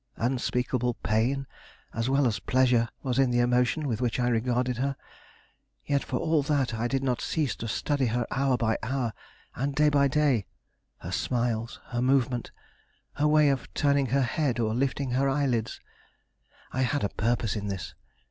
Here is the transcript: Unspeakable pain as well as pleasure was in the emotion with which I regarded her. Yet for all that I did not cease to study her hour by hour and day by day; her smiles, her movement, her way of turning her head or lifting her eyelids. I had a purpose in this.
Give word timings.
Unspeakable 0.17 0.95
pain 1.03 1.45
as 1.93 2.09
well 2.09 2.25
as 2.25 2.39
pleasure 2.39 2.89
was 3.03 3.19
in 3.19 3.29
the 3.29 3.37
emotion 3.37 3.87
with 3.87 4.01
which 4.01 4.19
I 4.19 4.29
regarded 4.29 4.77
her. 4.77 4.95
Yet 5.85 6.03
for 6.03 6.17
all 6.17 6.41
that 6.41 6.73
I 6.73 6.87
did 6.87 7.03
not 7.03 7.21
cease 7.21 7.55
to 7.57 7.67
study 7.67 8.07
her 8.07 8.25
hour 8.31 8.57
by 8.57 8.79
hour 8.81 9.13
and 9.53 9.75
day 9.75 9.89
by 9.89 10.07
day; 10.07 10.47
her 11.01 11.11
smiles, 11.11 11.79
her 11.89 12.01
movement, 12.01 12.49
her 13.17 13.27
way 13.27 13.49
of 13.49 13.71
turning 13.75 14.07
her 14.07 14.23
head 14.23 14.57
or 14.57 14.73
lifting 14.73 15.11
her 15.11 15.29
eyelids. 15.29 15.79
I 16.71 16.81
had 16.81 17.03
a 17.03 17.09
purpose 17.09 17.55
in 17.55 17.67
this. 17.67 17.93